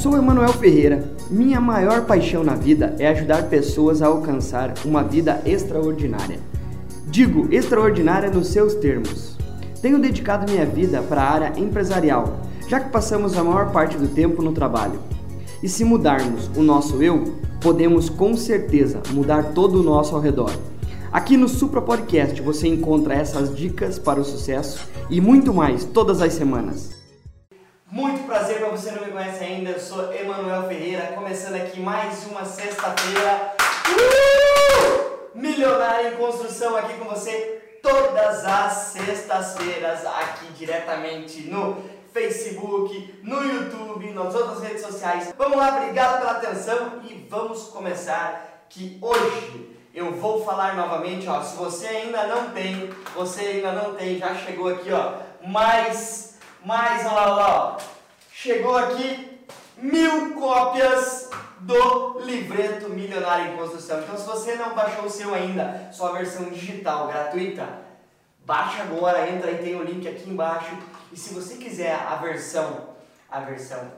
[0.00, 1.04] Sou Emanuel Ferreira.
[1.30, 6.38] Minha maior paixão na vida é ajudar pessoas a alcançar uma vida extraordinária.
[7.08, 9.36] Digo extraordinária nos seus termos.
[9.82, 14.08] Tenho dedicado minha vida para a área empresarial, já que passamos a maior parte do
[14.08, 14.98] tempo no trabalho.
[15.62, 20.50] E se mudarmos o nosso eu, podemos com certeza mudar todo o nosso ao redor.
[21.12, 24.80] Aqui no Supra Podcast você encontra essas dicas para o sucesso
[25.10, 26.99] e muito mais todas as semanas.
[27.90, 32.24] Muito prazer para você não me conhece ainda, eu sou Emanuel Ferreira, começando aqui mais
[32.26, 33.52] uma sexta-feira.
[33.88, 35.36] Uh!
[35.36, 41.82] Milionário em construção aqui com você todas as sextas-feiras aqui diretamente no
[42.12, 45.34] Facebook, no YouTube, nas outras redes sociais.
[45.36, 51.42] Vamos lá, obrigado pela atenção e vamos começar que hoje eu vou falar novamente, ó,
[51.42, 56.29] se você ainda não tem, você ainda não tem, já chegou aqui, ó, mais
[56.64, 57.78] mais, olha lá, lá,
[58.32, 59.40] chegou aqui
[59.76, 64.00] mil cópias do livreto Milionário em Construção.
[64.00, 67.66] Então, se você não baixou o seu ainda, sua versão digital gratuita,
[68.44, 70.76] baixa agora, entra aí, tem o link aqui embaixo.
[71.12, 72.90] E se você quiser a versão,
[73.30, 73.90] a versão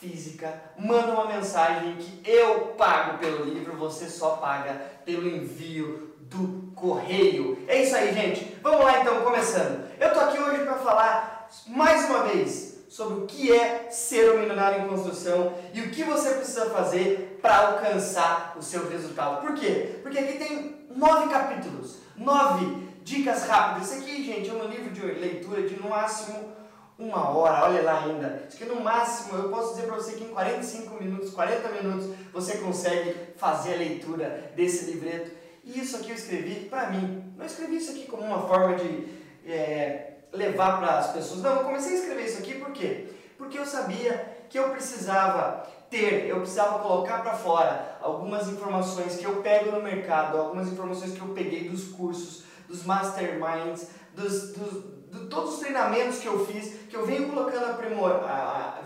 [0.00, 6.72] física, manda uma mensagem que eu pago pelo livro, você só paga pelo envio do
[6.74, 7.58] correio.
[7.66, 8.56] É isso aí, gente.
[8.62, 9.84] Vamos lá então, começando.
[9.98, 14.40] Eu tô aqui hoje para falar mais uma vez sobre o que é ser um
[14.40, 19.40] milionário em construção e o que você precisa fazer para alcançar o seu resultado.
[19.40, 19.98] Por quê?
[20.02, 23.90] Porque aqui tem nove capítulos, nove dicas rápidas.
[23.90, 26.60] Isso aqui, gente, é um livro de leitura de no máximo
[27.00, 28.42] uma hora, olha lá ainda.
[28.46, 32.10] Isso aqui no máximo, eu posso dizer para você que em 45 minutos, 40 minutos,
[32.32, 35.39] você consegue fazer a leitura desse livreto.
[35.64, 37.32] E isso aqui eu escrevi para mim.
[37.36, 39.08] Não escrevi isso aqui como uma forma de
[39.46, 41.40] é, levar para as pessoas.
[41.40, 43.08] Não, eu comecei a escrever isso aqui por quê?
[43.36, 49.24] Porque eu sabia que eu precisava ter, eu precisava colocar para fora algumas informações que
[49.24, 55.00] eu pego no mercado, algumas informações que eu peguei dos cursos, dos masterminds, dos, dos
[55.10, 58.20] de todos os treinamentos que eu fiz, que eu venho colocando aprimor,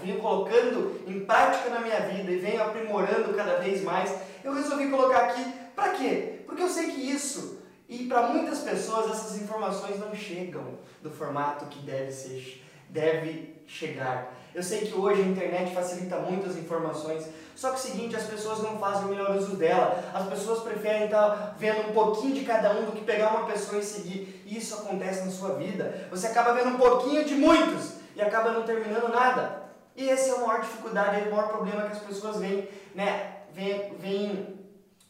[0.02, 4.88] venho colocando em prática na minha vida e venho aprimorando cada vez mais, eu resolvi
[4.88, 5.44] colocar aqui
[5.76, 6.33] para quê?
[6.46, 11.66] Porque eu sei que isso e para muitas pessoas essas informações não chegam do formato
[11.66, 14.32] que deve, ser, deve chegar.
[14.54, 18.16] Eu sei que hoje a internet facilita muito as informações, só que é o seguinte,
[18.16, 20.02] as pessoas não fazem o melhor uso dela.
[20.14, 23.80] As pessoas preferem estar vendo um pouquinho de cada um do que pegar uma pessoa
[23.80, 24.42] e seguir.
[24.46, 26.08] E isso acontece na sua vida.
[26.10, 29.62] Você acaba vendo um pouquinho de muitos e acaba não terminando nada.
[29.96, 33.42] E essa é a maior dificuldade, é o maior problema que as pessoas vêm, né,
[33.52, 34.63] vêm, vêm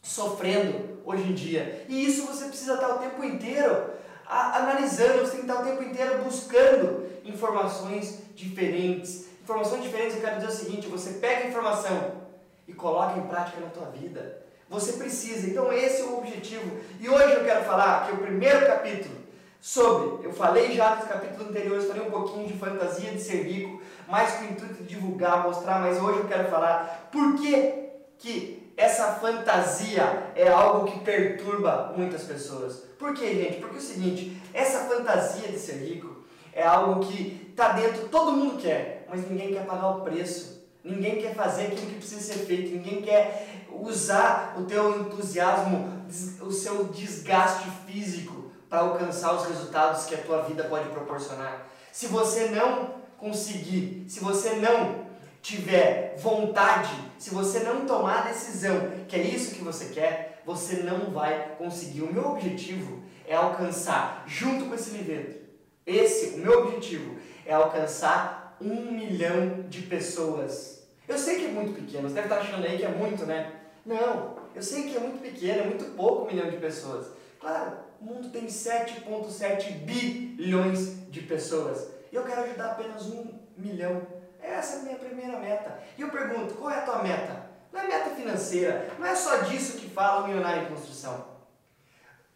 [0.05, 1.83] sofrendo hoje em dia.
[1.89, 3.95] E isso você precisa estar o tempo inteiro
[4.27, 9.25] analisando, você tem que estar o tempo inteiro buscando informações diferentes.
[9.43, 12.21] Informações diferentes, eu quero dizer o seguinte, você pega a informação
[12.67, 14.43] e coloca em prática na tua vida.
[14.69, 16.79] Você precisa, então esse é o objetivo.
[16.99, 19.15] E hoje eu quero falar que o primeiro capítulo
[19.59, 23.81] sobre, eu falei já nos capítulos anteriores, falei um pouquinho de fantasia de ser rico,
[24.07, 28.64] mais com o intuito de divulgar, mostrar, mas hoje eu quero falar por que, que
[28.77, 32.83] essa fantasia é algo que perturba muitas pessoas.
[32.99, 33.61] Por quê, gente?
[33.61, 38.33] Porque é o seguinte, essa fantasia de ser rico é algo que está dentro, todo
[38.33, 40.55] mundo quer, mas ninguém quer pagar o preço.
[40.83, 46.05] Ninguém quer fazer aquilo que precisa ser feito, ninguém quer usar o teu entusiasmo,
[46.41, 51.67] o seu desgaste físico para alcançar os resultados que a tua vida pode proporcionar.
[51.91, 55.04] Se você não conseguir, se você não
[55.45, 60.77] tiver vontade, se você não tomar a decisão que é isso que você quer, você
[60.77, 62.01] não vai conseguir.
[62.01, 65.45] O meu objetivo é alcançar, junto com esse livreto,
[65.85, 70.87] esse, o meu objetivo é alcançar um milhão de pessoas.
[71.07, 73.53] Eu sei que é muito pequeno, você deve estar achando aí que é muito, né?
[73.85, 77.05] Não, eu sei que é muito pequeno, é muito pouco um milhão de pessoas.
[77.39, 81.87] Claro, o mundo tem 7,7 bilhões de pessoas.
[82.11, 84.01] E eu quero ajudar apenas um milhão
[84.45, 85.79] essa é a minha primeira meta.
[85.97, 87.45] E eu pergunto, qual é a tua meta?
[87.71, 91.35] Não é meta financeira, não é só disso que fala o Milionário em Construção.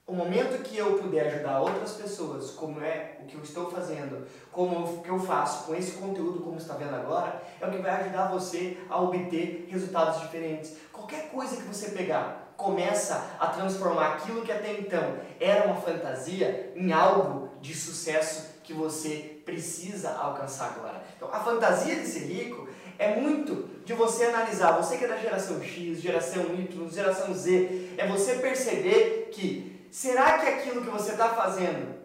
[0.09, 4.27] O momento que eu puder ajudar outras pessoas, como é o que eu estou fazendo,
[4.51, 7.77] como o que eu faço com esse conteúdo, como está vendo agora, é o que
[7.77, 10.77] vai ajudar você a obter resultados diferentes.
[10.91, 16.73] Qualquer coisa que você pegar, começa a transformar aquilo que até então era uma fantasia
[16.75, 21.01] em algo de sucesso que você precisa alcançar agora.
[21.15, 22.67] Então, a fantasia de ser rico
[22.97, 27.95] é muito de você analisar, você que é da geração X, geração Y, geração Z,
[27.97, 31.95] é você perceber que será que aquilo que você está fazendo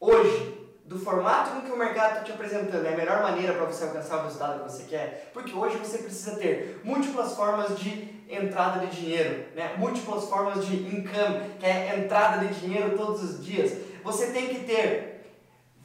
[0.00, 0.53] hoje,
[0.84, 3.84] do formato com que o mercado está te apresentando é a melhor maneira para você
[3.84, 5.30] alcançar o resultado que você quer?
[5.32, 9.74] Porque hoje você precisa ter múltiplas formas de entrada de dinheiro, né?
[9.78, 13.78] múltiplas formas de income, que é entrada de dinheiro todos os dias.
[14.02, 15.14] Você tem que ter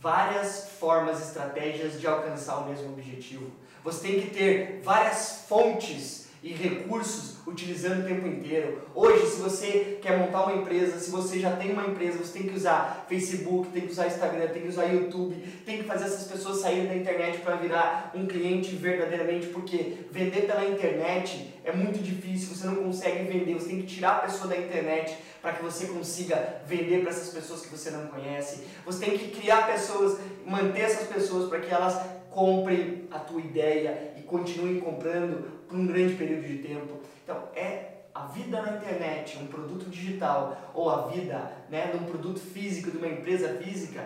[0.01, 3.51] várias formas, estratégias de alcançar o mesmo objetivo.
[3.83, 8.83] Você tem que ter várias fontes e recursos utilizando o tempo inteiro.
[8.95, 12.47] Hoje, se você quer montar uma empresa, se você já tem uma empresa, você tem
[12.47, 16.27] que usar Facebook, tem que usar Instagram, tem que usar YouTube, tem que fazer essas
[16.27, 22.01] pessoas saírem da internet para virar um cliente verdadeiramente, porque vender pela internet é muito
[22.01, 25.63] difícil, você não consegue vender, você tem que tirar a pessoa da internet para que
[25.63, 28.63] você consiga vender para essas pessoas que você não conhece.
[28.85, 31.99] Você tem que criar pessoas, manter essas pessoas para que elas
[32.29, 36.99] comprem a tua ideia e continuem comprando por um grande período de tempo.
[37.23, 42.05] Então, é a vida na internet, um produto digital, ou a vida né, de um
[42.05, 44.03] produto físico, de uma empresa física,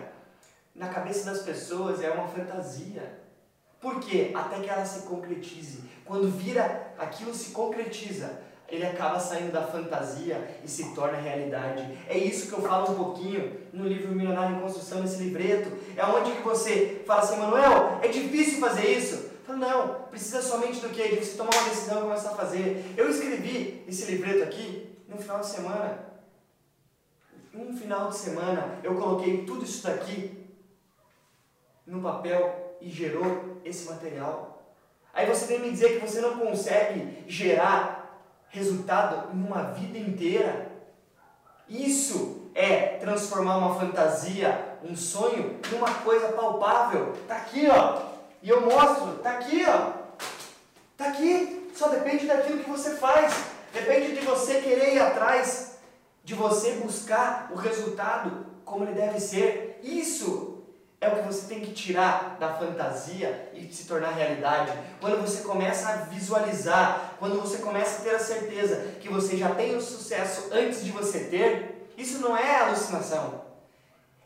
[0.74, 3.18] na cabeça das pessoas é uma fantasia.
[3.80, 4.30] Por quê?
[4.34, 5.84] Até que ela se concretize.
[6.04, 11.98] Quando vira, aquilo se concretiza, ele acaba saindo da fantasia e se torna realidade.
[12.08, 15.70] É isso que eu falo um pouquinho no livro Milionário em Construção, nesse livreto.
[15.96, 19.33] É onde que você fala assim, Manuel, é difícil fazer isso.
[19.44, 21.06] Fala, não, precisa somente do que?
[21.06, 22.94] De você tomar uma decisão e começar a fazer.
[22.96, 25.98] Eu escrevi esse livreto aqui no final de semana.
[27.54, 30.48] Um final de semana eu coloquei tudo isso daqui
[31.86, 34.62] no papel e gerou esse material.
[35.12, 38.18] Aí você vem me dizer que você não consegue gerar
[38.48, 40.72] resultado em uma vida inteira.
[41.68, 47.12] Isso é transformar uma fantasia, um sonho, numa coisa palpável.
[47.28, 48.13] Tá aqui, ó.
[48.44, 49.92] E eu mostro, tá aqui, ó.
[50.98, 51.70] Tá aqui.
[51.74, 53.34] Só depende daquilo que você faz.
[53.72, 55.78] Depende de você querer ir atrás,
[56.22, 59.80] de você buscar o resultado como ele deve ser.
[59.82, 60.62] Isso
[61.00, 64.78] é o que você tem que tirar da fantasia e se tornar realidade.
[65.00, 69.54] Quando você começa a visualizar, quando você começa a ter a certeza que você já
[69.54, 73.42] tem o sucesso antes de você ter, isso não é alucinação.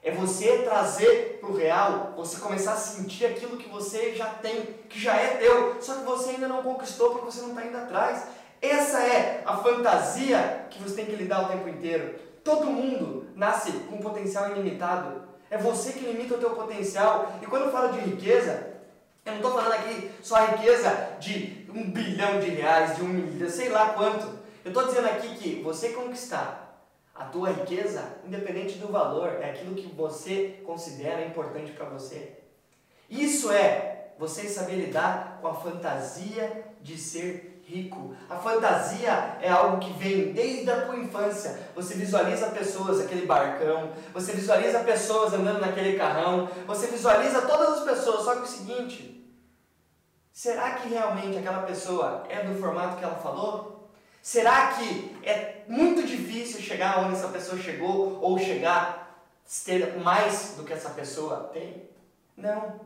[0.02, 4.62] É você trazer para o real, você começar a sentir aquilo que você já tem,
[4.88, 7.76] que já é teu, só que você ainda não conquistou porque você não está indo
[7.76, 8.26] atrás.
[8.62, 12.14] Essa é a fantasia que você tem que lidar o tempo inteiro.
[12.42, 15.22] Todo mundo nasce com potencial ilimitado.
[15.50, 17.32] É você que limita o teu potencial.
[17.42, 18.74] E quando eu falo de riqueza,
[19.24, 23.08] eu não estou falando aqui só a riqueza de um bilhão de reais, de um
[23.08, 24.26] milhão, sei lá quanto.
[24.64, 26.67] Eu estou dizendo aqui que você conquistar
[27.18, 32.38] a tua riqueza, independente do valor, é aquilo que você considera importante para você.
[33.10, 38.14] Isso é você saber lidar com a fantasia de ser rico.
[38.30, 41.58] A fantasia é algo que vem desde a tua infância.
[41.74, 47.84] Você visualiza pessoas, aquele barcão, você visualiza pessoas andando naquele carrão, você visualiza todas as
[47.84, 49.28] pessoas, só que o seguinte,
[50.32, 53.77] será que realmente aquela pessoa é do formato que ela falou?
[54.22, 59.26] Será que é muito difícil chegar onde essa pessoa chegou ou chegar
[59.64, 61.88] ter mais do que essa pessoa tem?
[62.36, 62.80] Não,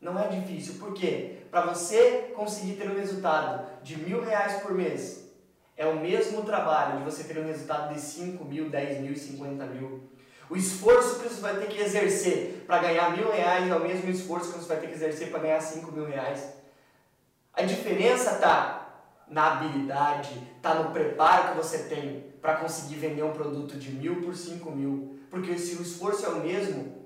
[0.00, 0.74] não é difícil.
[0.74, 1.38] Por quê?
[1.50, 5.26] Para você conseguir ter um resultado de mil reais por mês,
[5.76, 9.66] é o mesmo trabalho de você ter um resultado de 5 mil, 10 mil, 50
[9.66, 10.08] mil.
[10.48, 14.08] O esforço que você vai ter que exercer para ganhar mil reais é o mesmo
[14.10, 16.54] esforço que você vai ter que exercer para ganhar 5 mil reais.
[17.52, 18.75] A diferença está
[19.28, 24.22] na habilidade, está no preparo que você tem para conseguir vender um produto de mil
[24.22, 25.18] por cinco mil.
[25.30, 27.04] Porque se o esforço é o mesmo,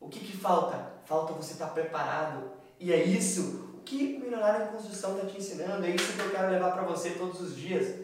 [0.00, 0.94] o que, que falta?
[1.04, 2.50] Falta você estar tá preparado.
[2.80, 6.20] E é isso o que o Milionário em Construção está te ensinando, é isso que
[6.20, 7.94] eu quero levar para você todos os dias.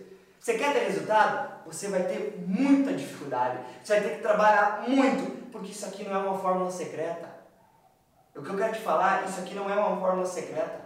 [0.40, 1.64] Você quer ter resultado?
[1.66, 3.58] Você vai ter muita dificuldade.
[3.82, 7.28] Você vai ter que trabalhar muito, porque isso aqui não é uma fórmula secreta.
[8.34, 10.80] O que eu quero te falar, isso aqui não é uma fórmula secreta.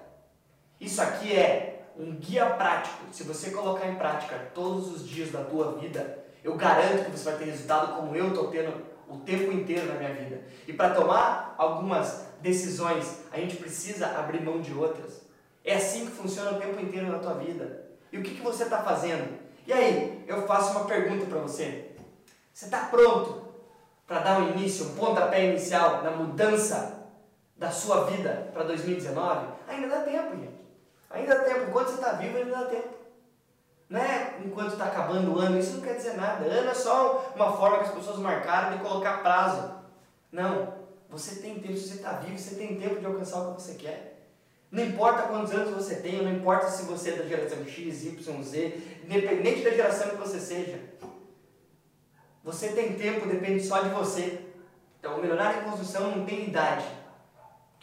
[0.81, 3.05] Isso aqui é um guia prático.
[3.13, 7.31] Se você colocar em prática todos os dias da tua vida, eu garanto que você
[7.31, 8.73] vai ter resultado como eu estou tendo
[9.09, 10.43] o tempo inteiro na minha vida.
[10.67, 15.23] E para tomar algumas decisões, a gente precisa abrir mão de outras.
[15.65, 17.89] É assim que funciona o tempo inteiro na tua vida.
[18.13, 19.39] E o que, que você está fazendo?
[19.67, 21.91] E aí, eu faço uma pergunta para você.
[22.53, 23.49] Você está pronto
[24.07, 27.07] para dar um início, um pontapé inicial na mudança
[27.57, 29.49] da sua vida para 2019?
[29.67, 30.58] Ainda dá tempo, gente.
[31.11, 32.89] Ainda dá tempo, enquanto você está vivo, ainda dá tempo.
[33.89, 36.45] Não é enquanto está acabando o ano, isso não quer dizer nada.
[36.45, 39.73] Ano é só uma forma que as pessoas marcaram de colocar prazo.
[40.31, 40.75] Não,
[41.09, 43.75] você tem tempo, se você está vivo, você tem tempo de alcançar o que você
[43.75, 44.19] quer.
[44.71, 48.43] Não importa quantos anos você tem, não importa se você é da geração X, Y,
[48.43, 50.79] Z, independente da geração que você seja.
[52.45, 54.45] Você tem tempo, depende só de você.
[54.99, 56.85] Então, o milionário em construção não tem idade.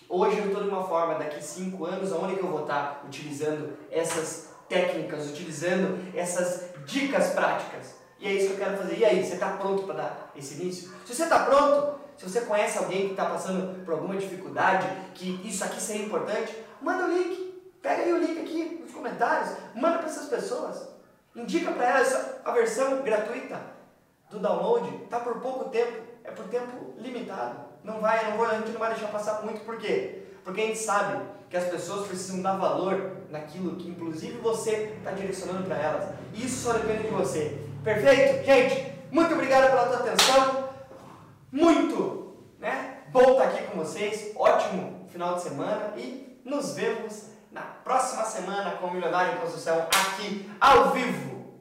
[0.07, 3.75] Hoje eu estou de uma forma, daqui cinco anos, aonde que eu vou estar utilizando
[3.89, 7.95] essas técnicas, utilizando essas dicas práticas?
[8.19, 8.97] E é isso que eu quero fazer.
[8.97, 10.91] E aí, você está pronto para dar esse início?
[11.05, 15.41] Se você está pronto, se você conhece alguém que está passando por alguma dificuldade, que
[15.43, 17.53] isso aqui seria importante, manda o link.
[17.81, 20.88] Pega aí o link aqui nos comentários, manda para essas pessoas.
[21.35, 23.59] Indica para elas a versão gratuita
[24.29, 25.03] do download.
[25.03, 27.64] Está por pouco tempo, é por tempo limitado.
[27.85, 30.23] Não vai, não vou, a gente não vai deixar passar muito, por quê?
[30.43, 35.11] Porque a gente sabe que as pessoas precisam dar valor naquilo que inclusive você está
[35.11, 36.09] direcionando para elas.
[36.33, 37.59] Isso só depende de você.
[37.83, 38.43] Perfeito?
[38.43, 40.69] Gente, muito obrigado pela tua atenção.
[41.51, 43.03] Muito né?
[43.11, 44.31] bom estar aqui com vocês.
[44.35, 49.83] Ótimo final de semana e nos vemos na próxima semana com o Milionário em Construção
[49.83, 51.53] aqui ao vivo,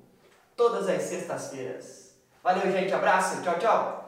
[0.56, 2.16] todas as sextas-feiras.
[2.42, 2.92] Valeu, gente.
[2.92, 3.42] Abraço.
[3.42, 4.03] Tchau, tchau.